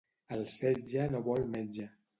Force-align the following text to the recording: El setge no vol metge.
El 0.37 0.41
setge 0.53 1.07
no 1.15 1.23
vol 1.31 1.47
metge. 1.59 1.91